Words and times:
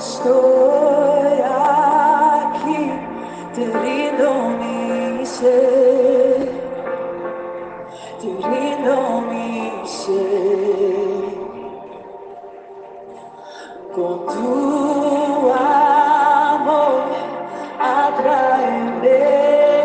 estoy 0.00 1.36
aquí, 1.44 2.82
te 3.54 3.62
rindo 3.80 4.28
mi 4.58 5.26
ser, 5.26 6.48
te 8.18 8.28
rindo 8.48 8.96
mi 9.28 9.86
ser. 9.86 10.30
Con 13.94 14.14
tu 14.26 15.52
amor 15.52 17.02
atráeme, 17.78 19.20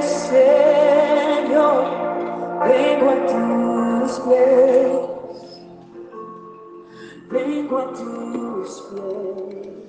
Señor, 0.02 1.84
vengo 2.70 3.08
a 3.10 3.18
tus 3.32 4.12
pies, 4.22 4.92
vengo 7.30 7.78
a 7.78 7.86
tus 7.94 8.72
pies. 8.94 9.85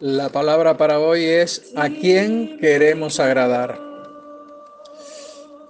La 0.00 0.30
palabra 0.30 0.78
para 0.78 0.98
hoy 0.98 1.24
es 1.24 1.72
¿a 1.76 1.90
quién 1.90 2.56
queremos 2.58 3.20
agradar? 3.20 3.78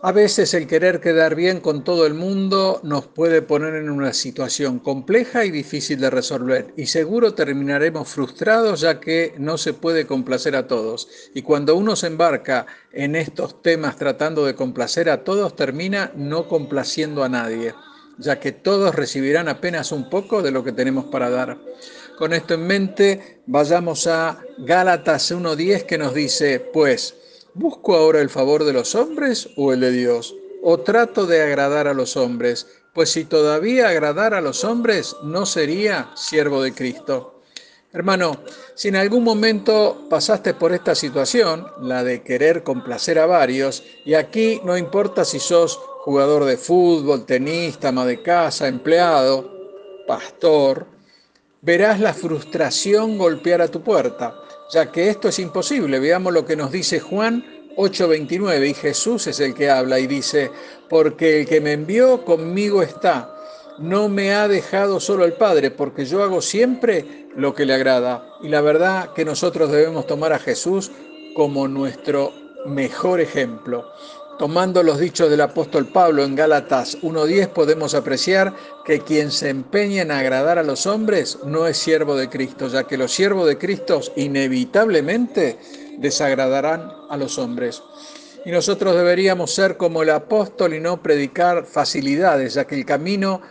A 0.02 0.12
veces 0.12 0.54
el 0.54 0.68
querer 0.68 1.00
quedar 1.00 1.34
bien 1.34 1.58
con 1.58 1.82
todo 1.82 2.06
el 2.06 2.14
mundo 2.14 2.78
nos 2.84 3.08
puede 3.08 3.42
poner 3.42 3.74
en 3.74 3.90
una 3.90 4.12
situación 4.12 4.78
compleja 4.78 5.44
y 5.44 5.50
difícil 5.50 5.98
de 5.98 6.10
resolver 6.10 6.72
y 6.76 6.86
seguro 6.86 7.34
terminaremos 7.34 8.06
frustrados 8.06 8.82
ya 8.82 9.00
que 9.00 9.34
no 9.36 9.58
se 9.58 9.74
puede 9.74 10.06
complacer 10.06 10.54
a 10.54 10.68
todos. 10.68 11.08
Y 11.34 11.42
cuando 11.42 11.74
uno 11.74 11.96
se 11.96 12.06
embarca 12.06 12.66
en 12.92 13.16
estos 13.16 13.60
temas 13.62 13.96
tratando 13.96 14.46
de 14.46 14.54
complacer 14.54 15.10
a 15.10 15.24
todos 15.24 15.56
termina 15.56 16.12
no 16.14 16.46
complaciendo 16.46 17.24
a 17.24 17.28
nadie, 17.28 17.74
ya 18.16 18.38
que 18.38 18.52
todos 18.52 18.94
recibirán 18.94 19.48
apenas 19.48 19.90
un 19.90 20.08
poco 20.08 20.40
de 20.40 20.52
lo 20.52 20.62
que 20.62 20.70
tenemos 20.70 21.06
para 21.06 21.30
dar. 21.30 21.58
Con 22.20 22.34
esto 22.34 22.52
en 22.52 22.66
mente, 22.66 23.40
vayamos 23.46 24.06
a 24.06 24.44
Gálatas 24.58 25.32
1.10 25.32 25.86
que 25.86 25.96
nos 25.96 26.12
dice, 26.12 26.60
pues, 26.60 27.14
¿Busco 27.54 27.96
ahora 27.96 28.20
el 28.20 28.28
favor 28.28 28.64
de 28.64 28.74
los 28.74 28.94
hombres 28.94 29.48
o 29.56 29.72
el 29.72 29.80
de 29.80 29.90
Dios? 29.90 30.36
¿O 30.62 30.80
trato 30.80 31.24
de 31.24 31.40
agradar 31.40 31.88
a 31.88 31.94
los 31.94 32.18
hombres? 32.18 32.66
Pues 32.92 33.10
si 33.10 33.24
todavía 33.24 33.88
agradara 33.88 34.36
a 34.36 34.42
los 34.42 34.64
hombres, 34.64 35.16
no 35.22 35.46
sería 35.46 36.10
siervo 36.14 36.62
de 36.62 36.74
Cristo. 36.74 37.40
Hermano, 37.90 38.42
si 38.74 38.88
en 38.88 38.96
algún 38.96 39.24
momento 39.24 40.06
pasaste 40.10 40.52
por 40.52 40.74
esta 40.74 40.94
situación, 40.94 41.68
la 41.80 42.04
de 42.04 42.22
querer 42.22 42.62
complacer 42.62 43.18
a 43.18 43.24
varios, 43.24 43.82
y 44.04 44.12
aquí 44.12 44.60
no 44.62 44.76
importa 44.76 45.24
si 45.24 45.40
sos 45.40 45.78
jugador 46.04 46.44
de 46.44 46.58
fútbol, 46.58 47.24
tenista, 47.24 47.88
ama 47.88 48.04
de 48.04 48.20
casa, 48.20 48.68
empleado, 48.68 49.50
pastor, 50.06 50.99
verás 51.62 52.00
la 52.00 52.14
frustración 52.14 53.18
golpear 53.18 53.60
a 53.60 53.68
tu 53.68 53.82
puerta 53.82 54.34
ya 54.70 54.90
que 54.90 55.08
esto 55.08 55.28
es 55.28 55.38
imposible. 55.38 55.98
Veamos 55.98 56.32
lo 56.32 56.46
que 56.46 56.56
nos 56.56 56.70
dice 56.70 57.00
Juan 57.00 57.44
8:29 57.76 58.68
y 58.68 58.74
Jesús 58.74 59.26
es 59.26 59.40
el 59.40 59.54
que 59.54 59.70
habla 59.70 59.98
y 59.98 60.06
dice, 60.06 60.50
porque 60.88 61.40
el 61.40 61.46
que 61.46 61.60
me 61.60 61.72
envió 61.72 62.24
conmigo 62.24 62.82
está, 62.82 63.34
no 63.78 64.08
me 64.08 64.34
ha 64.34 64.48
dejado 64.48 65.00
solo 65.00 65.24
el 65.24 65.32
Padre, 65.34 65.70
porque 65.70 66.04
yo 66.04 66.22
hago 66.22 66.40
siempre 66.40 67.28
lo 67.36 67.54
que 67.54 67.66
le 67.66 67.74
agrada. 67.74 68.26
Y 68.42 68.48
la 68.48 68.60
verdad 68.60 69.12
que 69.12 69.24
nosotros 69.24 69.70
debemos 69.70 70.06
tomar 70.06 70.32
a 70.32 70.38
Jesús 70.38 70.90
como 71.34 71.68
nuestro 71.68 72.32
mejor 72.66 73.20
ejemplo. 73.20 73.90
Tomando 74.40 74.82
los 74.82 74.98
dichos 74.98 75.28
del 75.28 75.42
apóstol 75.42 75.88
Pablo 75.88 76.24
en 76.24 76.34
Gálatas 76.34 76.96
1.10 77.02 77.48
podemos 77.48 77.92
apreciar 77.92 78.54
que 78.86 79.00
quien 79.00 79.30
se 79.30 79.50
empeña 79.50 80.00
en 80.00 80.10
agradar 80.10 80.58
a 80.58 80.62
los 80.62 80.86
hombres 80.86 81.40
no 81.44 81.66
es 81.66 81.76
siervo 81.76 82.16
de 82.16 82.30
Cristo, 82.30 82.66
ya 82.68 82.84
que 82.84 82.96
los 82.96 83.12
siervos 83.12 83.46
de 83.46 83.58
Cristo 83.58 84.00
inevitablemente 84.16 85.58
desagradarán 85.98 86.90
a 87.10 87.18
los 87.18 87.36
hombres. 87.36 87.82
Y 88.46 88.50
nosotros 88.50 88.96
deberíamos 88.96 89.54
ser 89.54 89.76
como 89.76 90.02
el 90.02 90.08
apóstol 90.08 90.72
y 90.72 90.80
no 90.80 91.02
predicar 91.02 91.66
facilidades, 91.66 92.54
ya 92.54 92.66
que 92.66 92.76
el 92.76 92.86
camino 92.86 93.42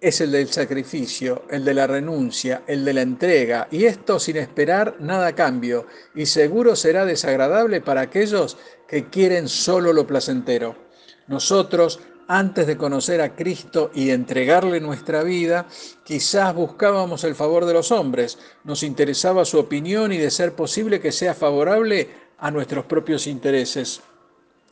es 0.00 0.20
el 0.20 0.32
del 0.32 0.48
sacrificio, 0.48 1.44
el 1.50 1.64
de 1.64 1.74
la 1.74 1.86
renuncia, 1.86 2.62
el 2.66 2.84
de 2.84 2.92
la 2.92 3.02
entrega, 3.02 3.68
y 3.70 3.84
esto 3.84 4.20
sin 4.20 4.36
esperar 4.36 4.96
nada 5.00 5.28
a 5.28 5.34
cambio, 5.34 5.86
y 6.14 6.26
seguro 6.26 6.76
será 6.76 7.04
desagradable 7.04 7.80
para 7.80 8.02
aquellos 8.02 8.58
que 8.86 9.08
quieren 9.08 9.48
solo 9.48 9.92
lo 9.92 10.06
placentero. 10.06 10.76
Nosotros, 11.28 12.00
antes 12.28 12.66
de 12.66 12.76
conocer 12.76 13.20
a 13.20 13.34
Cristo 13.34 13.90
y 13.94 14.10
entregarle 14.10 14.80
nuestra 14.80 15.22
vida, 15.22 15.66
quizás 16.04 16.54
buscábamos 16.54 17.24
el 17.24 17.34
favor 17.34 17.64
de 17.64 17.72
los 17.72 17.90
hombres, 17.90 18.38
nos 18.64 18.82
interesaba 18.82 19.44
su 19.44 19.58
opinión 19.58 20.12
y 20.12 20.18
de 20.18 20.30
ser 20.30 20.52
posible 20.52 21.00
que 21.00 21.12
sea 21.12 21.34
favorable 21.34 22.08
a 22.38 22.50
nuestros 22.50 22.84
propios 22.84 23.26
intereses. 23.26 24.02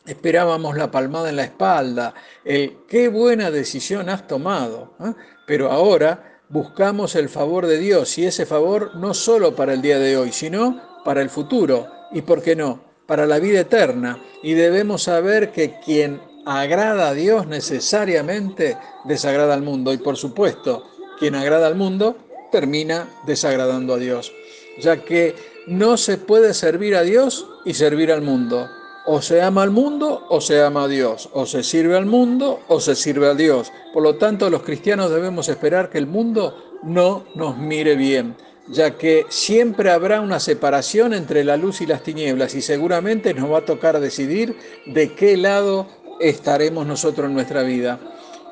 Esperábamos 0.05 0.77
la 0.77 0.91
palmada 0.91 1.29
en 1.29 1.35
la 1.37 1.45
espalda, 1.45 2.13
el 2.43 2.77
qué 2.87 3.07
buena 3.07 3.49
decisión 3.49 4.09
has 4.09 4.27
tomado. 4.27 4.93
¿eh? 4.99 5.13
Pero 5.47 5.71
ahora 5.71 6.41
buscamos 6.49 7.15
el 7.15 7.27
favor 7.27 7.65
de 7.65 7.79
Dios 7.79 8.17
y 8.17 8.25
ese 8.25 8.45
favor 8.45 8.95
no 8.95 9.13
solo 9.13 9.55
para 9.55 9.73
el 9.73 9.81
día 9.81 9.97
de 9.97 10.15
hoy, 10.15 10.31
sino 10.31 10.79
para 11.03 11.21
el 11.21 11.29
futuro 11.29 11.87
y, 12.11 12.21
¿por 12.21 12.41
qué 12.41 12.55
no?, 12.55 12.81
para 13.07 13.25
la 13.25 13.39
vida 13.39 13.61
eterna. 13.61 14.19
Y 14.43 14.53
debemos 14.53 15.03
saber 15.03 15.51
que 15.51 15.79
quien 15.83 16.21
agrada 16.45 17.09
a 17.09 17.13
Dios 17.13 17.47
necesariamente 17.47 18.77
desagrada 19.05 19.53
al 19.53 19.63
mundo. 19.63 19.91
Y 19.91 19.97
por 19.97 20.17
supuesto, 20.17 20.87
quien 21.19 21.35
agrada 21.35 21.67
al 21.67 21.75
mundo 21.75 22.17
termina 22.51 23.09
desagradando 23.25 23.95
a 23.95 23.97
Dios, 23.97 24.31
ya 24.79 25.03
que 25.03 25.35
no 25.67 25.97
se 25.97 26.17
puede 26.17 26.53
servir 26.53 26.95
a 26.95 27.01
Dios 27.01 27.47
y 27.65 27.73
servir 27.73 28.11
al 28.11 28.21
mundo. 28.21 28.69
O 29.07 29.21
se 29.21 29.41
ama 29.41 29.61
al 29.63 29.71
mundo 29.71 30.25
o 30.29 30.41
se 30.41 30.61
ama 30.61 30.83
a 30.83 30.87
Dios. 30.87 31.29
O 31.33 31.45
se 31.45 31.63
sirve 31.63 31.95
al 31.95 32.05
mundo 32.05 32.61
o 32.67 32.79
se 32.79 32.95
sirve 32.95 33.27
a 33.27 33.35
Dios. 33.35 33.71
Por 33.93 34.03
lo 34.03 34.15
tanto, 34.15 34.49
los 34.49 34.63
cristianos 34.63 35.11
debemos 35.11 35.47
esperar 35.49 35.89
que 35.89 35.97
el 35.97 36.07
mundo 36.07 36.79
no 36.83 37.25
nos 37.35 37.57
mire 37.57 37.95
bien, 37.95 38.35
ya 38.67 38.97
que 38.97 39.25
siempre 39.29 39.91
habrá 39.91 40.21
una 40.21 40.39
separación 40.39 41.13
entre 41.13 41.43
la 41.43 41.57
luz 41.57 41.81
y 41.81 41.85
las 41.85 42.03
tinieblas 42.03 42.55
y 42.55 42.61
seguramente 42.61 43.33
nos 43.33 43.51
va 43.51 43.59
a 43.59 43.65
tocar 43.65 43.99
decidir 43.99 44.57
de 44.85 45.13
qué 45.15 45.37
lado 45.37 45.87
estaremos 46.19 46.85
nosotros 46.85 47.27
en 47.27 47.33
nuestra 47.33 47.63
vida. 47.63 47.99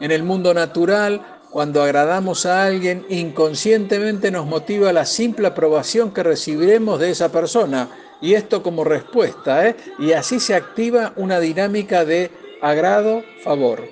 En 0.01 0.11
el 0.11 0.23
mundo 0.23 0.53
natural, 0.53 1.41
cuando 1.53 1.83
agradamos 1.83 2.47
a 2.47 2.65
alguien, 2.65 3.05
inconscientemente 3.09 4.31
nos 4.31 4.47
motiva 4.47 4.91
la 4.91 5.05
simple 5.05 5.45
aprobación 5.45 6.11
que 6.11 6.23
recibiremos 6.23 6.99
de 6.99 7.11
esa 7.11 7.31
persona 7.31 7.89
y 8.21 8.33
esto 8.33 8.63
como 8.63 8.83
respuesta, 8.83 9.67
¿eh? 9.67 9.75
y 9.99 10.13
así 10.13 10.39
se 10.39 10.55
activa 10.55 11.13
una 11.15 11.39
dinámica 11.39 12.05
de 12.05 12.31
agrado-favor. 12.59 13.83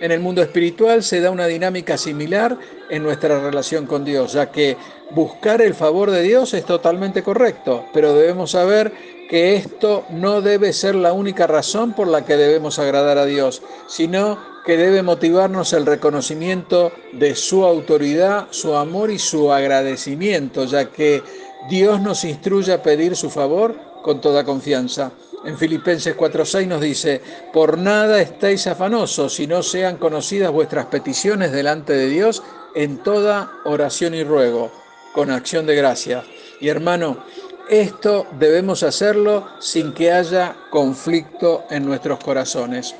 En 0.00 0.12
el 0.12 0.20
mundo 0.20 0.40
espiritual 0.40 1.02
se 1.02 1.20
da 1.20 1.30
una 1.30 1.46
dinámica 1.46 1.98
similar 1.98 2.56
en 2.88 3.02
nuestra 3.02 3.38
relación 3.38 3.84
con 3.84 4.02
Dios, 4.02 4.32
ya 4.32 4.50
que 4.50 4.78
buscar 5.10 5.60
el 5.60 5.74
favor 5.74 6.10
de 6.10 6.22
Dios 6.22 6.54
es 6.54 6.64
totalmente 6.64 7.22
correcto, 7.22 7.84
pero 7.92 8.14
debemos 8.14 8.52
saber 8.52 8.92
que 9.28 9.56
esto 9.56 10.06
no 10.08 10.40
debe 10.40 10.72
ser 10.72 10.94
la 10.94 11.12
única 11.12 11.46
razón 11.46 11.92
por 11.92 12.08
la 12.08 12.24
que 12.24 12.38
debemos 12.38 12.78
agradar 12.78 13.18
a 13.18 13.26
Dios, 13.26 13.60
sino 13.88 14.49
que 14.64 14.76
debe 14.76 15.02
motivarnos 15.02 15.72
el 15.72 15.86
reconocimiento 15.86 16.92
de 17.12 17.34
su 17.34 17.64
autoridad, 17.64 18.48
su 18.50 18.76
amor 18.76 19.10
y 19.10 19.18
su 19.18 19.52
agradecimiento, 19.52 20.64
ya 20.64 20.90
que 20.90 21.22
Dios 21.68 22.00
nos 22.00 22.24
instruye 22.24 22.72
a 22.72 22.82
pedir 22.82 23.16
su 23.16 23.30
favor 23.30 23.74
con 24.02 24.20
toda 24.20 24.44
confianza. 24.44 25.12
En 25.44 25.56
Filipenses 25.56 26.16
4:6 26.16 26.66
nos 26.66 26.80
dice, 26.80 27.22
por 27.52 27.78
nada 27.78 28.20
estéis 28.20 28.66
afanosos, 28.66 29.34
si 29.34 29.46
no 29.46 29.62
sean 29.62 29.96
conocidas 29.96 30.52
vuestras 30.52 30.86
peticiones 30.86 31.52
delante 31.52 31.94
de 31.94 32.08
Dios 32.08 32.42
en 32.74 32.98
toda 33.02 33.50
oración 33.64 34.14
y 34.14 34.22
ruego, 34.22 34.70
con 35.14 35.30
acción 35.30 35.66
de 35.66 35.76
gracia. 35.76 36.24
Y 36.60 36.68
hermano, 36.68 37.24
esto 37.70 38.26
debemos 38.38 38.82
hacerlo 38.82 39.46
sin 39.60 39.94
que 39.94 40.12
haya 40.12 40.56
conflicto 40.70 41.64
en 41.70 41.86
nuestros 41.86 42.18
corazones. 42.18 42.94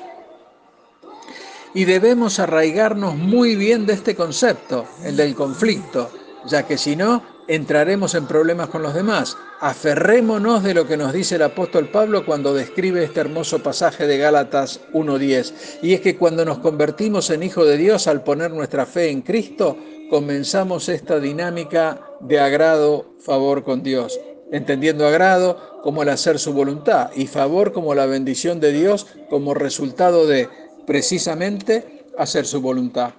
Y 1.73 1.85
debemos 1.85 2.39
arraigarnos 2.39 3.15
muy 3.15 3.55
bien 3.55 3.85
de 3.85 3.93
este 3.93 4.15
concepto, 4.15 4.85
el 5.03 5.15
del 5.15 5.35
conflicto, 5.35 6.09
ya 6.45 6.63
que 6.67 6.77
si 6.77 6.95
no, 6.95 7.23
entraremos 7.47 8.15
en 8.15 8.27
problemas 8.27 8.69
con 8.69 8.81
los 8.81 8.93
demás. 8.93 9.37
Aferrémonos 9.61 10.63
de 10.63 10.73
lo 10.73 10.87
que 10.87 10.97
nos 10.97 11.13
dice 11.13 11.35
el 11.35 11.43
apóstol 11.43 11.89
Pablo 11.89 12.25
cuando 12.25 12.53
describe 12.53 13.03
este 13.03 13.21
hermoso 13.21 13.63
pasaje 13.63 14.07
de 14.07 14.17
Gálatas 14.17 14.81
1.10. 14.93 15.79
Y 15.81 15.93
es 15.93 16.01
que 16.01 16.17
cuando 16.17 16.43
nos 16.43 16.59
convertimos 16.59 17.29
en 17.29 17.43
hijo 17.43 17.63
de 17.63 17.77
Dios 17.77 18.07
al 18.07 18.23
poner 18.23 18.51
nuestra 18.51 18.85
fe 18.85 19.09
en 19.09 19.21
Cristo, 19.21 19.77
comenzamos 20.09 20.89
esta 20.89 21.19
dinámica 21.19 22.01
de 22.19 22.39
agrado, 22.39 23.15
favor 23.19 23.63
con 23.63 23.81
Dios. 23.81 24.19
Entendiendo 24.51 25.07
agrado 25.07 25.79
como 25.83 26.03
el 26.03 26.09
hacer 26.09 26.37
su 26.37 26.51
voluntad 26.53 27.11
y 27.15 27.27
favor 27.27 27.71
como 27.71 27.95
la 27.95 28.05
bendición 28.05 28.59
de 28.59 28.73
Dios 28.73 29.07
como 29.29 29.53
resultado 29.53 30.27
de 30.27 30.49
precisamente 30.85 32.05
hacer 32.17 32.45
su 32.45 32.61
voluntad. 32.61 33.13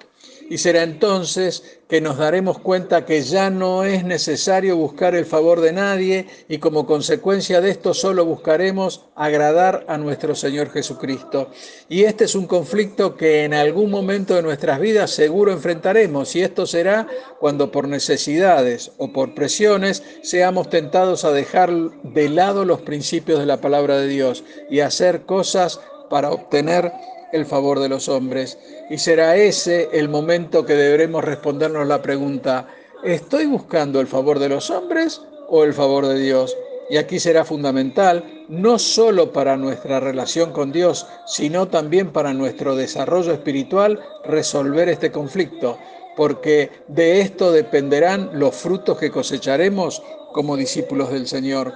Y 0.52 0.58
será 0.58 0.82
entonces 0.82 1.80
que 1.88 2.00
nos 2.00 2.18
daremos 2.18 2.58
cuenta 2.58 3.06
que 3.06 3.22
ya 3.22 3.48
no 3.48 3.84
es 3.84 4.04
necesario 4.04 4.76
buscar 4.76 5.14
el 5.14 5.24
favor 5.24 5.60
de 5.60 5.72
nadie 5.72 6.26
y 6.48 6.58
como 6.58 6.84
consecuencia 6.84 7.60
de 7.60 7.70
esto 7.70 7.94
solo 7.94 8.26
buscaremos 8.26 9.06
agradar 9.14 9.86
a 9.88 9.96
nuestro 9.96 10.34
Señor 10.34 10.70
Jesucristo. 10.70 11.48
Y 11.88 12.02
este 12.04 12.24
es 12.24 12.34
un 12.34 12.46
conflicto 12.46 13.16
que 13.16 13.44
en 13.44 13.54
algún 13.54 13.90
momento 13.90 14.34
de 14.34 14.42
nuestras 14.42 14.78
vidas 14.78 15.10
seguro 15.10 15.52
enfrentaremos 15.52 16.36
y 16.36 16.42
esto 16.42 16.66
será 16.66 17.06
cuando 17.40 17.70
por 17.72 17.88
necesidades 17.88 18.92
o 18.98 19.12
por 19.12 19.34
presiones 19.34 20.02
seamos 20.22 20.68
tentados 20.68 21.24
a 21.24 21.32
dejar 21.32 21.70
de 22.02 22.28
lado 22.28 22.64
los 22.64 22.82
principios 22.82 23.38
de 23.38 23.46
la 23.46 23.62
palabra 23.62 23.96
de 23.96 24.08
Dios 24.08 24.44
y 24.68 24.80
hacer 24.80 25.22
cosas 25.22 25.80
para 26.10 26.30
obtener 26.30 26.92
el 27.32 27.46
favor 27.46 27.80
de 27.80 27.88
los 27.88 28.08
hombres. 28.08 28.58
Y 28.90 28.98
será 28.98 29.36
ese 29.36 29.88
el 29.92 30.08
momento 30.08 30.64
que 30.64 30.74
deberemos 30.74 31.24
respondernos 31.24 31.86
la 31.86 32.02
pregunta, 32.02 32.68
¿estoy 33.02 33.46
buscando 33.46 34.00
el 34.00 34.06
favor 34.06 34.38
de 34.38 34.50
los 34.50 34.70
hombres 34.70 35.20
o 35.48 35.64
el 35.64 35.74
favor 35.74 36.06
de 36.06 36.18
Dios? 36.18 36.56
Y 36.90 36.98
aquí 36.98 37.18
será 37.18 37.44
fundamental, 37.44 38.44
no 38.48 38.78
solo 38.78 39.32
para 39.32 39.56
nuestra 39.56 39.98
relación 39.98 40.52
con 40.52 40.72
Dios, 40.72 41.06
sino 41.26 41.68
también 41.68 42.12
para 42.12 42.34
nuestro 42.34 42.76
desarrollo 42.76 43.32
espiritual, 43.32 44.00
resolver 44.24 44.88
este 44.90 45.10
conflicto, 45.10 45.78
porque 46.16 46.70
de 46.88 47.22
esto 47.22 47.50
dependerán 47.50 48.30
los 48.34 48.54
frutos 48.54 48.98
que 48.98 49.10
cosecharemos 49.10 50.02
como 50.32 50.56
discípulos 50.56 51.10
del 51.10 51.26
Señor. 51.26 51.72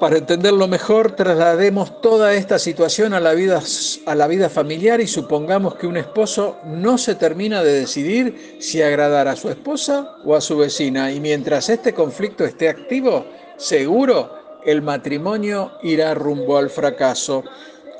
Para 0.00 0.16
entenderlo 0.16 0.66
mejor, 0.66 1.12
traslademos 1.12 2.00
toda 2.00 2.32
esta 2.32 2.58
situación 2.58 3.12
a 3.12 3.20
la, 3.20 3.34
vida, 3.34 3.60
a 4.06 4.14
la 4.14 4.26
vida 4.28 4.48
familiar 4.48 4.98
y 5.02 5.06
supongamos 5.06 5.74
que 5.74 5.86
un 5.86 5.98
esposo 5.98 6.56
no 6.64 6.96
se 6.96 7.16
termina 7.16 7.62
de 7.62 7.80
decidir 7.80 8.56
si 8.60 8.80
agradar 8.80 9.28
a 9.28 9.36
su 9.36 9.50
esposa 9.50 10.16
o 10.24 10.34
a 10.34 10.40
su 10.40 10.56
vecina 10.56 11.12
y 11.12 11.20
mientras 11.20 11.68
este 11.68 11.92
conflicto 11.92 12.46
esté 12.46 12.70
activo, 12.70 13.26
seguro 13.58 14.30
el 14.64 14.80
matrimonio 14.80 15.72
irá 15.82 16.14
rumbo 16.14 16.56
al 16.56 16.70
fracaso. 16.70 17.44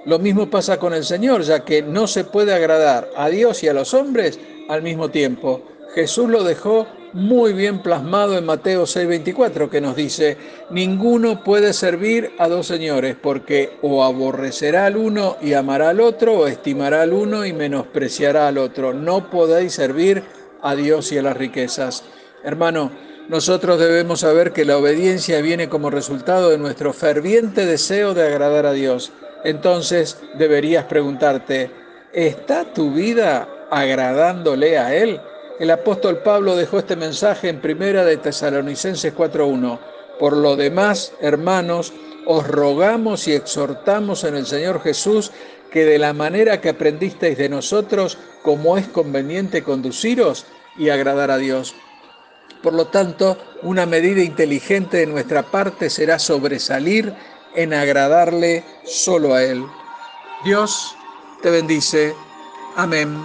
Lo 0.07 0.19
mismo 0.19 0.49
pasa 0.49 0.79
con 0.79 0.95
el 0.95 1.05
Señor, 1.05 1.43
ya 1.43 1.67
que 1.67 1.83
no 1.83 2.07
se 2.07 2.25
puede 2.25 2.55
agradar 2.55 3.11
a 3.15 3.29
Dios 3.29 3.63
y 3.63 3.69
a 3.69 3.75
los 3.75 3.93
hombres 3.93 4.41
al 4.71 4.81
mismo 4.81 5.11
tiempo. 5.11 5.61
Jesús 5.95 6.31
lo 6.31 6.45
dejó 6.45 6.87
muy 7.13 7.53
bien 7.53 7.83
plasmado 7.83 8.37
en 8.39 8.47
Mateo 8.47 8.87
6:24, 8.87 9.69
que 9.69 9.81
nos 9.81 9.97
dice, 9.97 10.37
ninguno 10.71 11.43
puede 11.43 11.73
servir 11.73 12.33
a 12.39 12.49
dos 12.49 12.67
señores, 12.67 13.17
porque 13.21 13.79
o 13.83 14.05
aborrecerá 14.05 14.87
al 14.87 14.97
uno 14.97 15.37
y 15.41 15.55
amará 15.55 15.91
al 15.91 16.01
otro, 16.01 16.39
o 16.39 16.47
estimará 16.47 17.03
al 17.03 17.13
uno 17.13 17.45
y 17.45 17.53
menospreciará 17.53 18.49
al 18.49 18.59
otro. 18.59 18.93
No 18.93 19.31
podéis 19.31 19.75
servir 19.75 20.23
a 20.63 20.75
Dios 20.75 21.11
y 21.13 21.19
a 21.19 21.23
las 21.23 21.37
riquezas. 21.37 22.05
Hermano, 22.45 22.91
nosotros 23.29 23.79
debemos 23.79 24.21
saber 24.21 24.53
que 24.53 24.65
la 24.65 24.77
obediencia 24.77 25.41
viene 25.41 25.69
como 25.69 25.91
resultado 25.91 26.51
de 26.51 26.59
nuestro 26.59 26.93
ferviente 26.93 27.67
deseo 27.67 28.15
de 28.15 28.27
agradar 28.27 28.67
a 28.67 28.73
Dios. 28.73 29.13
Entonces 29.45 30.19
deberías 30.37 30.85
preguntarte, 30.85 31.71
¿está 32.13 32.65
tu 32.65 32.93
vida 32.93 33.49
agradándole 33.71 34.79
a 34.79 34.95
Él? 34.95 35.21
El 35.61 35.71
apóstol 35.71 36.23
Pablo 36.23 36.57
dejó 36.57 36.79
este 36.79 36.97
mensaje 36.97 37.51
en 37.51 37.61
primera 37.61 38.03
de 38.03 38.17
Tesalonicenses 38.17 39.15
4.1. 39.15 39.79
Por 40.19 40.35
lo 40.35 40.57
demás, 40.57 41.13
hermanos, 41.21 41.93
os 42.25 42.49
rogamos 42.49 43.29
y 43.29 43.35
exhortamos 43.35 44.25
en 44.25 44.37
el 44.37 44.47
Señor 44.47 44.81
Jesús 44.81 45.33
que 45.71 45.85
de 45.85 45.99
la 45.99 46.15
manera 46.15 46.63
que 46.63 46.71
aprendisteis 46.71 47.37
de 47.37 47.51
nosotros, 47.51 48.17
como 48.43 48.79
es 48.79 48.89
conveniente 48.89 49.63
conduciros 49.63 50.47
y 50.79 50.89
agradar 50.89 51.31
a 51.31 51.37
Dios. 51.37 51.75
Por 52.63 52.73
lo 52.73 52.87
tanto, 52.87 53.37
una 53.61 53.85
medida 53.85 54.23
inteligente 54.23 54.97
de 54.97 55.07
nuestra 55.07 55.43
parte 55.43 55.91
será 55.91 56.19
sobresalir 56.19 57.13
en 57.55 57.75
agradarle 57.75 58.65
solo 58.85 59.35
a 59.35 59.45
Él. 59.45 59.63
Dios 60.43 60.97
te 61.43 61.51
bendice. 61.51 62.15
Amén. 62.77 63.23